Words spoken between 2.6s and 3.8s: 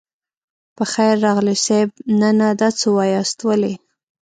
څه واياست ولې.